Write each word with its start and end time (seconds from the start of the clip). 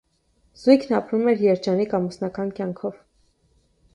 Զույգն 0.61 0.95
ապրում 0.99 1.27
էր 1.33 1.43
երջանիկ 1.45 1.95
ամուսնական 1.97 2.53
կյանքով։ 2.61 2.99